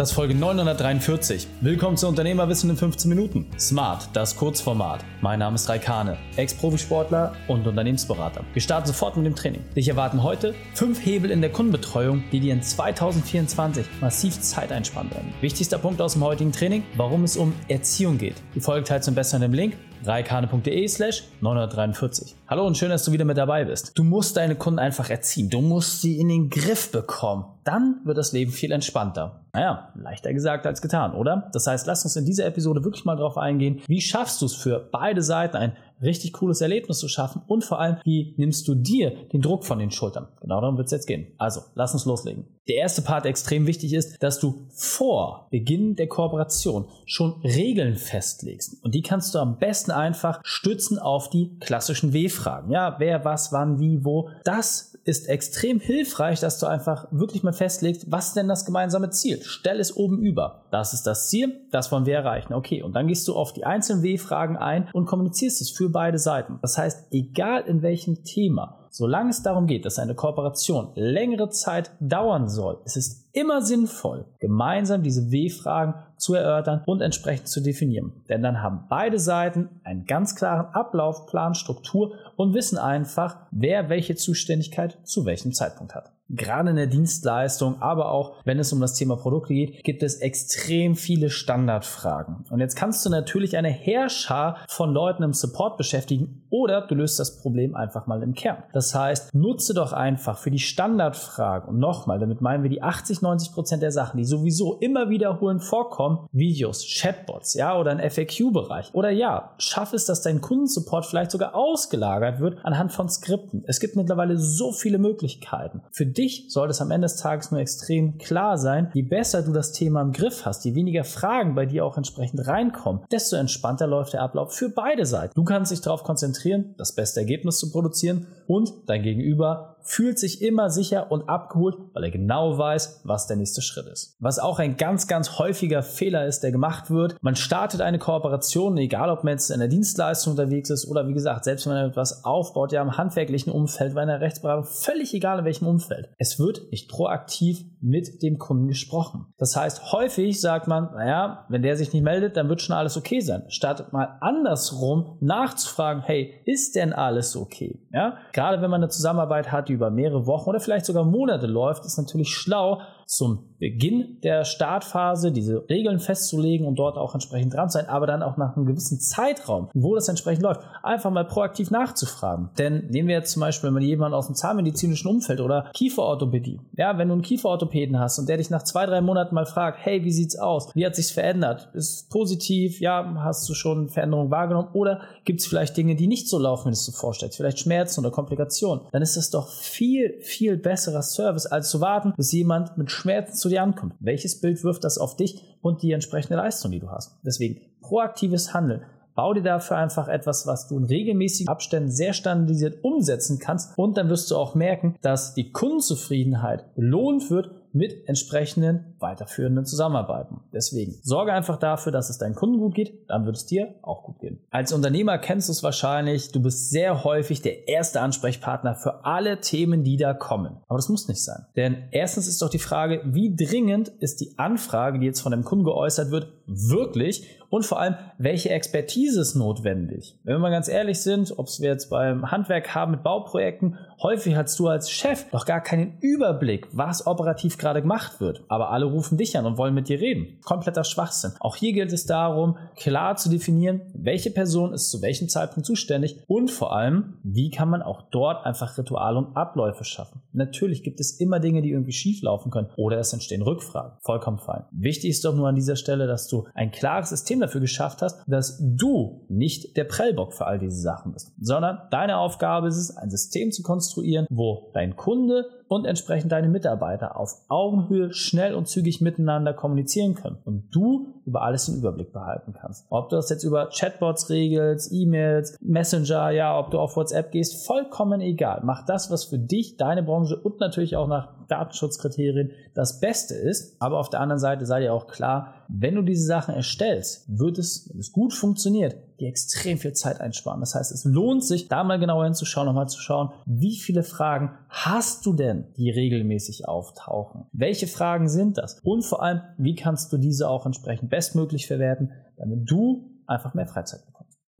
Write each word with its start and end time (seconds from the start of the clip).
das 0.00 0.12
ist 0.12 0.14
Folge 0.14 0.34
943. 0.34 1.46
Willkommen 1.60 1.98
zu 1.98 2.08
Unternehmerwissen 2.08 2.70
in 2.70 2.78
15 2.78 3.06
Minuten. 3.06 3.44
Smart, 3.58 4.08
das 4.14 4.34
Kurzformat. 4.34 5.04
Mein 5.20 5.40
Name 5.40 5.56
ist 5.56 5.68
Raikane, 5.68 6.16
Ex-Profisportler 6.36 7.34
und 7.48 7.66
Unternehmensberater. 7.66 8.42
Wir 8.54 8.62
starten 8.62 8.86
sofort 8.86 9.18
mit 9.18 9.26
dem 9.26 9.36
Training. 9.36 9.62
Dich 9.76 9.88
erwarten 9.88 10.22
heute 10.22 10.54
fünf 10.72 11.04
Hebel 11.04 11.30
in 11.30 11.42
der 11.42 11.52
Kundenbetreuung, 11.52 12.24
die 12.32 12.40
dir 12.40 12.54
in 12.54 12.62
2024 12.62 13.84
massiv 14.00 14.40
Zeit 14.40 14.72
einsparen 14.72 15.10
werden. 15.10 15.34
Wichtigster 15.42 15.76
Punkt 15.76 16.00
aus 16.00 16.14
dem 16.14 16.24
heutigen 16.24 16.52
Training, 16.52 16.82
warum 16.96 17.24
es 17.24 17.36
um 17.36 17.52
Erziehung 17.68 18.16
geht. 18.16 18.36
Die 18.54 18.60
Folge 18.60 18.84
teilt 18.84 19.04
zum 19.04 19.14
Besseren 19.14 19.42
im 19.42 19.52
Link 19.52 19.76
reikane.de 20.04 20.88
slash 20.88 21.24
943. 21.40 22.34
Hallo 22.48 22.66
und 22.66 22.76
schön, 22.76 22.90
dass 22.90 23.04
du 23.04 23.12
wieder 23.12 23.24
mit 23.24 23.36
dabei 23.36 23.64
bist. 23.64 23.92
Du 23.96 24.04
musst 24.04 24.36
deine 24.36 24.54
Kunden 24.54 24.78
einfach 24.78 25.10
erziehen. 25.10 25.50
Du 25.50 25.60
musst 25.60 26.00
sie 26.00 26.18
in 26.18 26.28
den 26.28 26.50
Griff 26.50 26.90
bekommen. 26.90 27.44
Dann 27.64 28.00
wird 28.04 28.18
das 28.18 28.32
Leben 28.32 28.52
viel 28.52 28.72
entspannter. 28.72 29.40
Naja, 29.52 29.92
leichter 29.94 30.32
gesagt 30.32 30.66
als 30.66 30.80
getan, 30.80 31.14
oder? 31.14 31.50
Das 31.52 31.66
heißt, 31.66 31.86
lass 31.86 32.04
uns 32.04 32.16
in 32.16 32.24
dieser 32.24 32.46
Episode 32.46 32.84
wirklich 32.84 33.04
mal 33.04 33.16
darauf 33.16 33.36
eingehen, 33.36 33.82
wie 33.86 34.00
schaffst 34.00 34.40
du 34.40 34.46
es 34.46 34.54
für 34.54 34.78
beide 34.78 35.22
Seiten 35.22 35.56
ein 35.56 35.76
richtig 36.02 36.32
cooles 36.34 36.60
Erlebnis 36.60 36.98
zu 36.98 37.08
schaffen 37.08 37.42
und 37.46 37.64
vor 37.64 37.80
allem, 37.80 37.96
wie 38.04 38.34
nimmst 38.36 38.66
du 38.68 38.74
dir 38.74 39.10
den 39.32 39.42
Druck 39.42 39.64
von 39.64 39.78
den 39.78 39.90
Schultern? 39.90 40.28
Genau 40.40 40.60
darum 40.60 40.76
wird 40.76 40.86
es 40.86 40.92
jetzt 40.92 41.06
gehen. 41.06 41.28
Also, 41.38 41.62
lass 41.74 41.92
uns 41.92 42.04
loslegen. 42.04 42.46
Der 42.68 42.76
erste 42.76 43.02
Part, 43.02 43.24
der 43.24 43.30
extrem 43.30 43.66
wichtig 43.66 43.92
ist, 43.92 44.22
dass 44.22 44.38
du 44.38 44.66
vor 44.68 45.48
Beginn 45.50 45.96
der 45.96 46.06
Kooperation 46.06 46.86
schon 47.04 47.40
Regeln 47.42 47.96
festlegst. 47.96 48.84
Und 48.84 48.94
die 48.94 49.02
kannst 49.02 49.34
du 49.34 49.38
am 49.38 49.58
besten 49.58 49.90
einfach 49.90 50.40
stützen 50.44 50.98
auf 50.98 51.30
die 51.30 51.58
klassischen 51.58 52.12
W-Fragen. 52.12 52.70
Ja, 52.70 52.96
wer, 52.98 53.24
was, 53.24 53.52
wann, 53.52 53.80
wie, 53.80 54.04
wo. 54.04 54.30
Das 54.44 54.89
ist 55.04 55.28
extrem 55.28 55.80
hilfreich, 55.80 56.40
dass 56.40 56.58
du 56.58 56.66
einfach 56.66 57.06
wirklich 57.10 57.42
mal 57.42 57.52
festlegst, 57.52 58.10
was 58.10 58.28
ist 58.28 58.36
denn 58.36 58.48
das 58.48 58.64
gemeinsame 58.64 59.10
Ziel? 59.10 59.40
Stell 59.42 59.80
es 59.80 59.96
oben 59.96 60.18
über. 60.18 60.64
Das 60.70 60.92
ist 60.92 61.06
das 61.06 61.28
Ziel, 61.28 61.60
das 61.70 61.90
wollen 61.90 62.06
wir 62.06 62.14
erreichen. 62.14 62.52
Okay, 62.52 62.82
und 62.82 62.94
dann 62.94 63.06
gehst 63.06 63.26
du 63.28 63.34
auf 63.34 63.52
die 63.52 63.64
einzelnen 63.64 64.02
W-Fragen 64.02 64.56
ein 64.56 64.88
und 64.92 65.06
kommunizierst 65.06 65.60
es 65.60 65.70
für 65.70 65.88
beide 65.88 66.18
Seiten. 66.18 66.58
Das 66.62 66.78
heißt, 66.78 67.08
egal 67.12 67.62
in 67.66 67.82
welchem 67.82 68.24
Thema, 68.24 68.76
Solange 68.92 69.30
es 69.30 69.44
darum 69.44 69.68
geht, 69.68 69.84
dass 69.84 70.00
eine 70.00 70.16
Kooperation 70.16 70.90
längere 70.96 71.48
Zeit 71.48 71.92
dauern 72.00 72.48
soll, 72.48 72.80
ist 72.84 72.96
es 72.96 73.29
immer 73.32 73.62
sinnvoll, 73.62 74.24
gemeinsam 74.38 75.02
diese 75.02 75.30
W-Fragen 75.30 75.94
zu 76.16 76.34
erörtern 76.34 76.82
und 76.86 77.00
entsprechend 77.00 77.48
zu 77.48 77.60
definieren. 77.60 78.12
Denn 78.28 78.42
dann 78.42 78.62
haben 78.62 78.84
beide 78.88 79.18
Seiten 79.18 79.68
einen 79.84 80.04
ganz 80.04 80.36
klaren 80.36 80.66
Ablaufplan, 80.74 81.54
Struktur 81.54 82.14
und 82.36 82.54
wissen 82.54 82.78
einfach, 82.78 83.36
wer 83.50 83.88
welche 83.88 84.16
Zuständigkeit 84.16 84.98
zu 85.04 85.24
welchem 85.24 85.52
Zeitpunkt 85.52 85.94
hat. 85.94 86.12
Gerade 86.32 86.70
in 86.70 86.76
der 86.76 86.86
Dienstleistung, 86.86 87.82
aber 87.82 88.12
auch 88.12 88.36
wenn 88.44 88.60
es 88.60 88.72
um 88.72 88.80
das 88.80 88.94
Thema 88.94 89.16
Produkte 89.16 89.52
geht, 89.52 89.82
gibt 89.82 90.04
es 90.04 90.20
extrem 90.20 90.94
viele 90.94 91.28
Standardfragen. 91.28 92.44
Und 92.50 92.60
jetzt 92.60 92.76
kannst 92.76 93.04
du 93.04 93.10
natürlich 93.10 93.56
eine 93.56 93.70
Herrscher 93.70 94.56
von 94.68 94.92
Leuten 94.92 95.24
im 95.24 95.32
Support 95.32 95.76
beschäftigen 95.76 96.44
oder 96.48 96.86
du 96.86 96.94
löst 96.94 97.18
das 97.18 97.40
Problem 97.40 97.74
einfach 97.74 98.06
mal 98.06 98.22
im 98.22 98.34
Kern. 98.34 98.62
Das 98.72 98.94
heißt, 98.94 99.34
nutze 99.34 99.74
doch 99.74 99.92
einfach 99.92 100.38
für 100.38 100.52
die 100.52 100.60
Standardfragen 100.60 101.68
und 101.68 101.80
nochmal, 101.80 102.20
damit 102.20 102.40
meinen 102.40 102.62
wir 102.62 102.70
die 102.70 102.82
80, 102.82 103.19
90 103.22 103.52
Prozent 103.52 103.82
der 103.82 103.92
Sachen, 103.92 104.18
die 104.18 104.24
sowieso 104.24 104.74
immer 104.78 105.10
wiederholend 105.10 105.62
vorkommen, 105.62 106.28
Videos, 106.32 106.86
Chatbots, 106.86 107.54
ja, 107.54 107.78
oder 107.78 107.90
ein 107.90 108.10
FAQ-Bereich. 108.10 108.94
Oder 108.94 109.10
ja, 109.10 109.54
schaff 109.58 109.92
es, 109.92 110.06
dass 110.06 110.22
dein 110.22 110.40
Kundensupport 110.40 111.06
vielleicht 111.06 111.30
sogar 111.30 111.54
ausgelagert 111.54 112.40
wird 112.40 112.58
anhand 112.64 112.92
von 112.92 113.08
Skripten. 113.08 113.64
Es 113.66 113.80
gibt 113.80 113.96
mittlerweile 113.96 114.38
so 114.38 114.72
viele 114.72 114.98
Möglichkeiten. 114.98 115.82
Für 115.92 116.06
dich 116.06 116.46
sollte 116.48 116.72
es 116.72 116.80
am 116.80 116.90
Ende 116.90 117.06
des 117.06 117.16
Tages 117.16 117.50
nur 117.50 117.60
extrem 117.60 118.18
klar 118.18 118.58
sein, 118.58 118.90
je 118.94 119.02
besser 119.02 119.42
du 119.42 119.52
das 119.52 119.72
Thema 119.72 120.02
im 120.02 120.12
Griff 120.12 120.44
hast, 120.44 120.64
je 120.64 120.74
weniger 120.74 121.04
Fragen 121.04 121.54
bei 121.54 121.66
dir 121.66 121.84
auch 121.84 121.96
entsprechend 121.96 122.46
reinkommen, 122.46 123.02
desto 123.10 123.36
entspannter 123.36 123.86
läuft 123.86 124.12
der 124.12 124.22
Ablauf 124.22 124.54
für 124.54 124.68
beide 124.68 125.06
Seiten. 125.06 125.32
Du 125.34 125.44
kannst 125.44 125.72
dich 125.72 125.80
darauf 125.80 126.04
konzentrieren, 126.04 126.74
das 126.78 126.94
beste 126.94 127.20
Ergebnis 127.20 127.58
zu 127.58 127.70
produzieren 127.70 128.26
und 128.46 128.72
dein 128.86 129.02
Gegenüber 129.02 129.69
fühlt 129.82 130.18
sich 130.18 130.42
immer 130.42 130.70
sicher 130.70 131.10
und 131.10 131.28
abgeholt, 131.28 131.76
weil 131.92 132.04
er 132.04 132.10
genau 132.10 132.58
weiß, 132.58 133.02
was 133.04 133.26
der 133.26 133.36
nächste 133.36 133.62
Schritt 133.62 133.86
ist. 133.86 134.16
Was 134.20 134.38
auch 134.38 134.58
ein 134.58 134.76
ganz, 134.76 135.06
ganz 135.06 135.38
häufiger 135.38 135.82
Fehler 135.82 136.26
ist, 136.26 136.40
der 136.40 136.52
gemacht 136.52 136.90
wird. 136.90 137.16
Man 137.22 137.36
startet 137.36 137.80
eine 137.80 137.98
Kooperation, 137.98 138.76
egal 138.76 139.10
ob 139.10 139.24
man 139.24 139.32
jetzt 139.32 139.50
in 139.50 139.60
der 139.60 139.68
Dienstleistung 139.68 140.32
unterwegs 140.32 140.70
ist 140.70 140.86
oder 140.86 141.08
wie 141.08 141.14
gesagt, 141.14 141.44
selbst 141.44 141.66
wenn 141.66 141.74
man 141.74 141.90
etwas 141.90 142.24
aufbaut, 142.24 142.72
ja 142.72 142.82
im 142.82 142.96
handwerklichen 142.96 143.52
Umfeld, 143.52 143.94
bei 143.94 144.02
einer 144.02 144.20
Rechtsberatung, 144.20 144.64
völlig 144.64 145.14
egal 145.14 145.38
in 145.40 145.44
welchem 145.44 145.66
Umfeld. 145.66 146.10
Es 146.18 146.38
wird 146.38 146.70
nicht 146.70 146.88
proaktiv 146.88 147.64
mit 147.80 148.22
dem 148.22 148.38
Kunden 148.38 148.68
gesprochen. 148.68 149.26
Das 149.38 149.56
heißt, 149.56 149.92
häufig 149.92 150.40
sagt 150.40 150.68
man, 150.68 150.90
naja, 150.92 151.46
wenn 151.48 151.62
der 151.62 151.76
sich 151.76 151.92
nicht 151.92 152.02
meldet, 152.02 152.36
dann 152.36 152.48
wird 152.48 152.60
schon 152.60 152.76
alles 152.76 152.96
okay 152.96 153.20
sein. 153.20 153.44
Statt 153.48 153.92
mal 153.92 154.18
andersrum 154.20 155.16
nachzufragen, 155.20 156.02
hey, 156.02 156.34
ist 156.44 156.76
denn 156.76 156.92
alles 156.92 157.36
okay? 157.36 157.80
Ja, 157.92 158.18
gerade 158.32 158.60
wenn 158.60 158.70
man 158.70 158.82
eine 158.82 158.90
Zusammenarbeit 158.90 159.50
hat, 159.50 159.69
die 159.70 159.74
über 159.74 159.90
mehrere 159.90 160.26
Wochen 160.26 160.50
oder 160.50 160.60
vielleicht 160.60 160.86
sogar 160.86 161.04
Monate 161.04 161.46
läuft, 161.46 161.84
ist 161.86 161.96
natürlich 161.96 162.34
schlau, 162.34 162.82
zum 163.10 163.56
Beginn 163.58 164.20
der 164.22 164.44
Startphase 164.44 165.32
diese 165.32 165.68
Regeln 165.68 165.98
festzulegen 165.98 166.64
und 166.64 166.76
dort 166.76 166.96
auch 166.96 167.12
entsprechend 167.12 167.52
dran 167.52 167.68
zu 167.68 167.78
sein, 167.78 167.88
aber 167.88 168.06
dann 168.06 168.22
auch 168.22 168.36
nach 168.36 168.56
einem 168.56 168.66
gewissen 168.66 169.00
Zeitraum, 169.00 169.68
wo 169.74 169.96
das 169.96 170.08
entsprechend 170.08 170.44
läuft, 170.44 170.60
einfach 170.84 171.10
mal 171.10 171.24
proaktiv 171.24 171.72
nachzufragen. 171.72 172.50
Denn 172.56 172.86
nehmen 172.86 173.08
wir 173.08 173.16
jetzt 173.16 173.32
zum 173.32 173.40
Beispiel 173.40 173.72
mal 173.72 173.82
jemanden 173.82 174.14
aus 174.14 174.26
dem 174.26 174.36
zahnmedizinischen 174.36 175.10
Umfeld 175.10 175.40
oder 175.40 175.70
Kieferorthopädie. 175.74 176.60
Ja, 176.76 176.98
wenn 176.98 177.08
du 177.08 177.14
einen 177.14 177.22
Kieferorthopäden 177.22 177.98
hast 177.98 178.20
und 178.20 178.28
der 178.28 178.36
dich 178.36 178.48
nach 178.48 178.62
zwei, 178.62 178.86
drei 178.86 179.00
Monaten 179.00 179.34
mal 179.34 179.44
fragt, 179.44 179.78
hey, 179.82 180.04
wie 180.04 180.12
sieht's 180.12 180.38
aus? 180.38 180.72
Wie 180.76 180.86
hat 180.86 180.94
sich's 180.94 181.10
verändert? 181.10 181.68
Ist 181.74 181.94
es 181.94 182.02
positiv? 182.04 182.80
Ja, 182.80 183.12
hast 183.24 183.48
du 183.48 183.54
schon 183.54 183.88
Veränderungen 183.88 184.30
wahrgenommen? 184.30 184.68
Oder 184.72 185.00
gibt 185.24 185.40
es 185.40 185.48
vielleicht 185.48 185.76
Dinge, 185.76 185.96
die 185.96 186.06
nicht 186.06 186.28
so 186.28 186.38
laufen, 186.38 186.66
wie 186.66 186.70
du 186.70 186.74
es 186.74 186.86
dir 186.86 186.92
vorstellst? 186.92 187.36
Vielleicht 187.36 187.58
Schmerzen 187.58 188.00
oder 188.00 188.12
Komplikationen? 188.12 188.84
Dann 188.92 189.02
ist 189.02 189.16
das 189.16 189.30
doch 189.30 189.48
viel, 189.48 190.20
viel 190.20 190.56
besserer 190.56 191.02
Service, 191.02 191.46
als 191.46 191.70
zu 191.70 191.80
warten, 191.80 192.14
bis 192.16 192.30
jemand 192.30 192.78
mit 192.78 192.99
Schmerzen 193.00 193.34
zu 193.34 193.48
dir 193.48 193.62
ankommt. 193.62 193.94
Welches 194.00 194.40
Bild 194.40 194.62
wirft 194.62 194.84
das 194.84 194.98
auf 194.98 195.16
dich 195.16 195.42
und 195.62 195.82
die 195.82 195.92
entsprechende 195.92 196.36
Leistung, 196.36 196.70
die 196.70 196.80
du 196.80 196.90
hast? 196.90 197.18
Deswegen 197.24 197.60
proaktives 197.80 198.52
Handeln. 198.54 198.82
Bau 199.14 199.34
dir 199.34 199.42
dafür 199.42 199.76
einfach 199.76 200.08
etwas, 200.08 200.46
was 200.46 200.68
du 200.68 200.78
in 200.78 200.84
regelmäßigen 200.84 201.48
Abständen 201.48 201.90
sehr 201.90 202.12
standardisiert 202.12 202.84
umsetzen 202.84 203.38
kannst 203.38 203.76
und 203.76 203.96
dann 203.96 204.08
wirst 204.08 204.30
du 204.30 204.36
auch 204.36 204.54
merken, 204.54 204.96
dass 205.02 205.34
die 205.34 205.50
Kundenzufriedenheit 205.50 206.74
belohnt 206.74 207.30
wird 207.30 207.50
mit 207.72 208.08
entsprechenden 208.08 208.94
weiterführenden 208.98 209.64
Zusammenarbeiten. 209.64 210.40
Deswegen 210.52 210.98
sorge 211.02 211.32
einfach 211.32 211.56
dafür, 211.56 211.92
dass 211.92 212.10
es 212.10 212.18
deinen 212.18 212.34
Kunden 212.34 212.58
gut 212.58 212.74
geht, 212.74 213.08
dann 213.08 213.26
wird 213.26 213.36
es 213.36 213.46
dir 213.46 213.74
auch 213.82 214.02
gut 214.04 214.18
gehen. 214.20 214.40
Als 214.50 214.72
Unternehmer 214.72 215.18
kennst 215.18 215.48
du 215.48 215.52
es 215.52 215.62
wahrscheinlich, 215.62 216.32
du 216.32 216.42
bist 216.42 216.70
sehr 216.70 217.04
häufig 217.04 217.42
der 217.42 217.68
erste 217.68 218.00
Ansprechpartner 218.00 218.74
für 218.74 219.04
alle 219.04 219.40
Themen, 219.40 219.84
die 219.84 219.96
da 219.96 220.14
kommen. 220.14 220.58
Aber 220.68 220.78
das 220.78 220.88
muss 220.88 221.08
nicht 221.08 221.22
sein. 221.22 221.46
Denn 221.56 221.84
erstens 221.90 222.28
ist 222.28 222.42
doch 222.42 222.50
die 222.50 222.58
Frage, 222.58 223.02
wie 223.04 223.34
dringend 223.34 223.88
ist 223.88 224.20
die 224.20 224.38
Anfrage, 224.38 224.98
die 224.98 225.06
jetzt 225.06 225.20
von 225.20 225.32
dem 225.32 225.44
Kunden 225.44 225.64
geäußert 225.64 226.10
wird, 226.10 226.32
wirklich? 226.46 227.39
Und 227.50 227.66
vor 227.66 227.80
allem, 227.80 227.96
welche 228.16 228.50
Expertise 228.50 229.20
ist 229.20 229.34
notwendig? 229.34 230.16
Wenn 230.22 230.36
wir 230.36 230.38
mal 230.38 230.50
ganz 230.50 230.68
ehrlich 230.68 231.02
sind, 231.02 231.36
ob 231.36 231.48
es 231.48 231.60
wir 231.60 231.68
jetzt 231.68 231.90
beim 231.90 232.30
Handwerk 232.30 232.74
haben 232.74 232.92
mit 232.92 233.02
Bauprojekten, 233.02 233.76
häufig 234.00 234.36
hast 234.36 234.58
du 234.60 234.68
als 234.68 234.88
Chef 234.90 235.28
doch 235.30 235.44
gar 235.44 235.60
keinen 235.60 235.98
Überblick, 236.00 236.68
was 236.72 237.08
operativ 237.08 237.58
gerade 237.58 237.82
gemacht 237.82 238.20
wird. 238.20 238.44
Aber 238.48 238.70
alle 238.70 238.86
rufen 238.86 239.18
dich 239.18 239.36
an 239.36 239.46
und 239.46 239.58
wollen 239.58 239.74
mit 239.74 239.88
dir 239.88 240.00
reden. 240.00 240.38
Kompletter 240.44 240.84
Schwachsinn. 240.84 241.32
Auch 241.40 241.56
hier 241.56 241.72
gilt 241.72 241.92
es 241.92 242.06
darum, 242.06 242.56
klar 242.76 243.16
zu 243.16 243.28
definieren, 243.28 243.80
welche 243.94 244.30
Person 244.30 244.72
ist 244.72 244.90
zu 244.90 245.02
welchem 245.02 245.28
Zeitpunkt 245.28 245.66
zuständig 245.66 246.22
und 246.28 246.52
vor 246.52 246.72
allem, 246.74 247.18
wie 247.24 247.50
kann 247.50 247.68
man 247.68 247.82
auch 247.82 248.02
dort 248.12 248.46
einfach 248.46 248.78
Rituale 248.78 249.18
und 249.18 249.36
Abläufe 249.36 249.82
schaffen. 249.82 250.22
Natürlich 250.32 250.84
gibt 250.84 251.00
es 251.00 251.18
immer 251.18 251.40
Dinge, 251.40 251.62
die 251.62 251.70
irgendwie 251.70 251.92
schief 251.92 252.22
laufen 252.22 252.52
können 252.52 252.68
oder 252.76 252.98
es 252.98 253.12
entstehen 253.12 253.42
Rückfragen. 253.42 253.98
Vollkommen 254.02 254.38
fein. 254.38 254.64
Wichtig 254.70 255.10
ist 255.10 255.24
doch 255.24 255.34
nur 255.34 255.48
an 255.48 255.56
dieser 255.56 255.74
Stelle, 255.74 256.06
dass 256.06 256.28
du 256.28 256.46
ein 256.54 256.70
klares 256.70 257.10
System 257.10 257.39
dafür 257.40 257.60
geschafft 257.60 258.02
hast, 258.02 258.22
dass 258.26 258.58
du 258.60 259.24
nicht 259.28 259.76
der 259.76 259.84
Prellbock 259.84 260.34
für 260.34 260.46
all 260.46 260.58
diese 260.58 260.80
Sachen 260.80 261.12
bist, 261.12 261.32
sondern 261.40 261.78
deine 261.90 262.18
Aufgabe 262.18 262.68
ist 262.68 262.76
es, 262.76 262.96
ein 262.96 263.10
System 263.10 263.52
zu 263.52 263.62
konstruieren, 263.62 264.26
wo 264.30 264.70
dein 264.74 264.96
Kunde 264.96 265.46
und 265.70 265.86
entsprechend 265.86 266.32
deine 266.32 266.48
Mitarbeiter 266.48 267.16
auf 267.16 267.42
Augenhöhe 267.48 268.12
schnell 268.12 268.54
und 268.54 268.66
zügig 268.66 269.00
miteinander 269.00 269.54
kommunizieren 269.54 270.16
können 270.16 270.38
und 270.44 270.64
du 270.72 271.06
über 271.24 271.42
alles 271.42 271.66
den 271.66 271.76
Überblick 271.76 272.12
behalten 272.12 272.54
kannst. 272.60 272.86
Ob 272.90 273.08
du 273.08 273.14
das 273.14 273.30
jetzt 273.30 273.44
über 273.44 273.68
Chatbots 273.68 274.30
regelst, 274.30 274.90
E-Mails, 274.92 275.56
Messenger, 275.60 276.30
ja, 276.30 276.58
ob 276.58 276.72
du 276.72 276.80
auf 276.80 276.96
WhatsApp 276.96 277.30
gehst, 277.30 277.64
vollkommen 277.64 278.20
egal. 278.20 278.62
Mach 278.64 278.84
das, 278.84 279.12
was 279.12 279.22
für 279.22 279.38
dich, 279.38 279.76
deine 279.76 280.02
Branche 280.02 280.36
und 280.36 280.58
natürlich 280.58 280.96
auch 280.96 281.06
nach 281.06 281.28
Datenschutzkriterien 281.46 282.50
das 282.74 282.98
Beste 282.98 283.34
ist. 283.34 283.80
Aber 283.80 284.00
auf 284.00 284.10
der 284.10 284.20
anderen 284.20 284.40
Seite 284.40 284.66
sei 284.66 284.80
dir 284.80 284.92
auch 284.92 285.06
klar, 285.06 285.54
wenn 285.68 285.94
du 285.94 286.02
diese 286.02 286.26
Sachen 286.26 286.54
erstellst, 286.54 287.26
wird 287.28 287.58
es, 287.58 287.88
wenn 287.92 288.00
es 288.00 288.10
gut 288.10 288.32
funktioniert, 288.32 288.96
dir 289.20 289.28
extrem 289.28 289.78
viel 289.78 289.92
Zeit 289.92 290.20
einsparen. 290.20 290.60
Das 290.60 290.74
heißt, 290.74 290.92
es 290.92 291.04
lohnt 291.04 291.44
sich, 291.44 291.68
da 291.68 291.84
mal 291.84 291.98
genauer 291.98 292.24
hinzuschauen, 292.24 292.66
nochmal 292.66 292.88
zu 292.88 293.00
schauen, 293.00 293.30
wie 293.46 293.76
viele 293.76 294.02
Fragen 294.02 294.52
hast 294.68 295.26
du 295.26 295.32
denn, 295.32 295.66
die 295.76 295.90
regelmäßig 295.90 296.68
auftauchen? 296.68 297.46
Welche 297.52 297.86
Fragen 297.86 298.28
sind 298.28 298.58
das? 298.58 298.80
Und 298.82 299.04
vor 299.04 299.22
allem, 299.22 299.42
wie 299.58 299.74
kannst 299.74 300.12
du 300.12 300.18
diese 300.18 300.48
auch 300.48 300.66
entsprechend 300.66 301.10
bestmöglich 301.10 301.66
verwerten, 301.66 302.12
damit 302.36 302.70
du 302.70 303.10
einfach 303.26 303.54
mehr 303.54 303.66
Freizeit? 303.66 304.00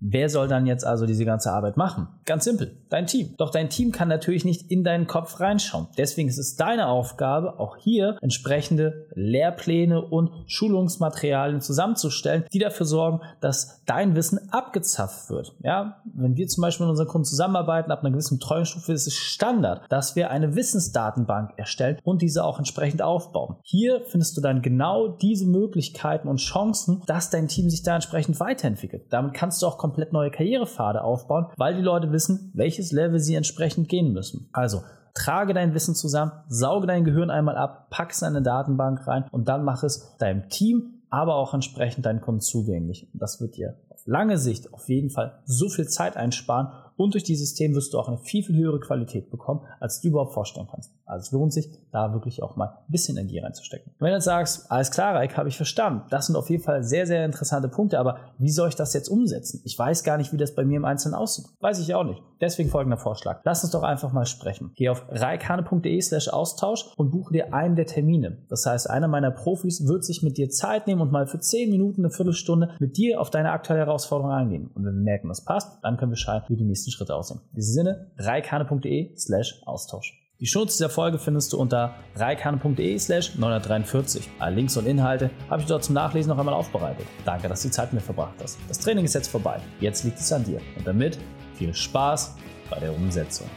Wer 0.00 0.31
soll 0.31 0.49
dann 0.49 0.67
jetzt 0.67 0.85
also 0.85 1.05
diese 1.05 1.25
ganze 1.25 1.52
Arbeit 1.52 1.76
machen? 1.76 2.08
Ganz 2.25 2.44
simpel, 2.44 2.79
dein 2.88 3.06
Team. 3.06 3.35
Doch 3.37 3.50
dein 3.50 3.69
Team 3.69 3.93
kann 3.93 4.08
natürlich 4.08 4.44
nicht 4.44 4.70
in 4.70 4.82
deinen 4.82 5.06
Kopf 5.06 5.41
reinschauen. 5.41 5.88
Deswegen 5.99 6.29
ist 6.29 6.38
es 6.38 6.56
deine 6.56 6.88
Aufgabe, 6.88 7.61
auch 7.61 7.76
hier 7.76 8.17
entsprechende 8.23 9.08
Lehrpläne 9.14 10.00
und 10.00 10.31
Schulungsmaterialien 10.47 11.61
zusammenzustellen, 11.61 12.44
die 12.52 12.58
dafür 12.58 12.87
sorgen, 12.87 13.20
dass 13.41 13.82
dein 13.85 14.14
Wissen 14.14 14.50
abgezapft 14.50 15.29
wird. 15.29 15.55
Ja, 15.62 16.03
wenn 16.14 16.37
wir 16.37 16.46
zum 16.46 16.62
Beispiel 16.62 16.87
mit 16.87 16.93
unseren 16.93 17.08
Kunden 17.08 17.26
zusammenarbeiten, 17.26 17.91
ab 17.91 18.00
einer 18.00 18.11
gewissen 18.11 18.41
Treuenstufe 18.41 18.93
ist 18.93 19.06
es 19.06 19.14
Standard, 19.14 19.82
dass 19.91 20.17
wir 20.17 20.31
eine 20.31 20.56
Wissensdatenbank 20.56 21.53
erstellen 21.58 21.99
und 22.05 22.23
diese 22.23 22.44
auch 22.44 22.58
entsprechend 22.58 23.03
aufbauen. 23.03 23.56
Hier 23.62 24.03
findest 24.06 24.37
du 24.37 24.41
dann 24.41 24.62
genau 24.62 25.08
diese 25.08 25.46
Möglichkeiten 25.46 26.29
und 26.29 26.38
Chancen, 26.38 27.03
dass 27.06 27.29
dein 27.31 27.49
Team 27.49 27.69
sich 27.69 27.82
da 27.82 27.96
entsprechend 27.96 28.41
weiterentwickelt. 28.41 29.06
Damit 29.11 29.35
kannst 29.35 29.61
du 29.61 29.67
auch 29.67 29.76
komplett 29.91 30.13
neue 30.13 30.31
Karrierepfade 30.31 31.03
aufbauen, 31.03 31.47
weil 31.57 31.75
die 31.75 31.83
Leute 31.83 32.13
wissen, 32.13 32.53
welches 32.55 32.93
Level 32.93 33.19
sie 33.19 33.35
entsprechend 33.35 33.89
gehen 33.89 34.13
müssen. 34.13 34.49
Also 34.53 34.85
trage 35.15 35.53
dein 35.53 35.75
Wissen 35.75 35.97
zusammen, 35.97 36.31
sauge 36.47 36.87
dein 36.87 37.05
Gehirn 37.05 37.29
einmal 37.29 37.57
ab, 37.57 37.89
pack 37.91 38.13
es 38.13 38.23
in 38.23 38.29
eine 38.29 38.43
Datenbank 38.43 39.05
rein 39.09 39.25
und 39.33 39.49
dann 39.49 39.65
mach 39.65 39.83
es 39.83 40.17
deinem 40.19 40.49
Team, 40.49 41.03
aber 41.11 41.35
auch 41.35 41.55
entsprechend 41.55 42.07
deinen 42.07 42.21
Kunden 42.21 42.41
zugänglich. 42.41 43.09
Das 43.15 43.41
wird 43.41 43.57
dir 43.57 43.75
lange 44.06 44.38
Sicht 44.38 44.73
auf 44.73 44.88
jeden 44.88 45.11
Fall 45.11 45.41
so 45.44 45.69
viel 45.69 45.88
Zeit 45.88 46.17
einsparen 46.17 46.69
und 47.00 47.14
durch 47.14 47.25
dieses 47.25 47.49
System 47.49 47.75
wirst 47.75 47.94
du 47.94 47.99
auch 47.99 48.08
eine 48.08 48.19
viel, 48.19 48.43
viel 48.44 48.56
höhere 48.56 48.79
Qualität 48.79 49.31
bekommen, 49.31 49.62
als 49.81 50.02
du 50.02 50.08
überhaupt 50.08 50.35
vorstellen 50.35 50.69
kannst. 50.70 50.93
Also 51.06 51.25
es 51.25 51.32
lohnt 51.32 51.52
sich, 51.52 51.70
da 51.93 52.12
wirklich 52.12 52.43
auch 52.43 52.56
mal 52.56 52.67
ein 52.67 52.93
bisschen 52.93 53.17
Energie 53.17 53.38
reinzustecken. 53.38 53.94
wenn 53.99 54.08
du 54.08 54.14
jetzt 54.14 54.26
sagst, 54.26 54.70
alles 54.70 54.91
klar, 54.91 55.14
Reik, 55.14 55.37
habe 55.37 55.49
ich 55.49 55.56
verstanden. 55.56 56.02
Das 56.11 56.26
sind 56.26 56.37
auf 56.37 56.50
jeden 56.50 56.62
Fall 56.62 56.85
sehr, 56.85 57.06
sehr 57.06 57.25
interessante 57.25 57.69
Punkte, 57.69 57.99
aber 57.99 58.19
wie 58.38 58.50
soll 58.50 58.69
ich 58.69 58.76
das 58.76 58.93
jetzt 58.93 59.08
umsetzen? 59.08 59.62
Ich 59.64 59.79
weiß 59.79 60.05
gar 60.05 60.19
nicht, 60.19 60.32
wie 60.32 60.37
das 60.37 60.55
bei 60.55 60.64
mir 60.64 60.76
im 60.76 60.85
Einzelnen 60.85 61.14
aussieht. 61.14 61.46
Weiß 61.61 61.81
ich 61.81 61.94
auch 61.94 62.05
nicht. 62.05 62.23
Deswegen 62.41 62.69
folgender 62.70 62.96
Vorschlag. 62.96 63.41
Lass 63.44 63.64
uns 63.64 63.73
doch 63.73 63.82
einfach 63.82 64.12
mal 64.12 64.25
sprechen. 64.25 64.73
Geh 64.76 64.88
auf 64.88 65.05
reikane.de 65.08 66.00
slash 66.00 66.29
Austausch 66.29 66.87
und 66.96 67.11
buche 67.11 67.32
dir 67.32 67.53
einen 67.53 67.76
der 67.76 67.87
Termine. 67.87 68.38
Das 68.49 68.64
heißt, 68.67 68.88
einer 68.88 69.08
meiner 69.08 69.31
Profis 69.31 69.87
wird 69.87 70.05
sich 70.05 70.23
mit 70.23 70.38
dir 70.38 70.49
Zeit 70.49 70.87
nehmen 70.87 71.00
und 71.00 71.12
mal 71.12 71.26
für 71.26 71.41
10 71.41 71.70
Minuten, 71.70 72.03
eine 72.03 72.12
Viertelstunde 72.12 72.70
mit 72.79 72.96
dir 72.96 73.20
auf 73.20 73.31
deine 73.31 73.53
aktuelle 73.53 73.87
Herausforderung 73.91 74.33
eingehen. 74.33 74.71
Und 74.75 74.85
wenn 74.85 74.95
wir 74.95 75.03
merken, 75.03 75.29
das 75.29 75.45
passt, 75.45 75.79
dann 75.83 75.97
können 75.97 76.13
wir 76.13 76.17
schauen, 76.17 76.43
wie 76.49 76.57
die 76.57 76.65
nächsten 76.65 76.81
nächsten 76.81 76.91
Schritte 76.91 77.15
aussehen. 77.15 77.41
In 77.51 77.57
diesem 77.57 77.75
Sinne, 77.75 78.07
reikane.de 78.19 79.17
slash 79.17 79.61
Austausch. 79.67 80.17
Die 80.41 80.47
Schutz 80.47 80.79
dieser 80.79 80.89
Folge 80.89 81.19
findest 81.19 81.53
du 81.53 81.59
unter 81.59 81.95
reikane.de 82.17 82.99
slash 82.99 83.37
943. 83.37 84.31
Alle 84.39 84.57
Links 84.57 84.77
und 84.77 84.87
Inhalte 84.87 85.31
habe 85.51 85.61
ich 85.61 85.69
dort 85.69 85.85
zum 85.85 85.95
Nachlesen 85.95 86.31
noch 86.31 86.39
einmal 86.39 86.55
aufbereitet. 86.55 87.07
Danke, 87.27 87.49
dass 87.49 87.61
du 87.61 87.69
die 87.69 87.73
Zeit 87.73 87.93
mit 87.93 88.01
mir 88.01 88.07
verbracht 88.07 88.37
hast. 88.43 88.59
Das 88.69 88.79
Training 88.79 89.05
ist 89.05 89.15
jetzt 89.15 89.29
vorbei. 89.29 89.61
Jetzt 89.81 90.05
liegt 90.05 90.19
es 90.19 90.33
an 90.33 90.45
dir. 90.45 90.61
Und 90.79 90.87
damit 90.87 91.19
viel 91.55 91.75
Spaß 91.75 92.37
bei 92.71 92.79
der 92.79 92.95
Umsetzung. 92.95 93.49